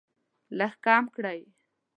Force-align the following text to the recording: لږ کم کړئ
لږ 0.57 0.73
کم 0.85 1.03
کړئ 1.15 1.39